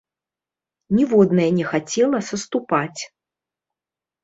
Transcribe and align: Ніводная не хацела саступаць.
Ніводная 0.99 1.45
не 1.59 1.65
хацела 1.73 2.23
саступаць. 2.33 3.01